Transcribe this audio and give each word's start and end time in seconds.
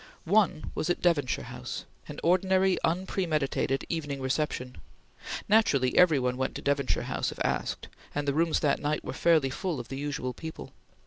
One 0.25 0.71
was 0.73 0.89
at 0.89 0.99
Devonshire 0.99 1.45
House, 1.45 1.85
an 2.07 2.19
ordinary, 2.23 2.79
unpremeditated 2.83 3.85
evening 3.87 4.19
reception. 4.19 4.77
Naturally 5.47 5.95
every 5.95 6.17
one 6.17 6.37
went 6.37 6.55
to 6.55 6.61
Devonshire 6.63 7.03
House 7.03 7.31
if 7.31 7.37
asked, 7.45 7.87
and 8.15 8.27
the 8.27 8.33
rooms 8.33 8.61
that 8.61 8.79
night 8.81 9.03
were 9.05 9.13
fairly 9.13 9.51
full 9.51 9.79
of 9.79 9.89
the 9.89 9.99
usual 9.99 10.33
people. 10.33 10.73